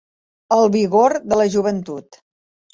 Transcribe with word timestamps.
El 0.57 0.65
vigor 0.77 1.17
de 1.33 1.41
la 1.43 1.47
joventut. 1.59 2.21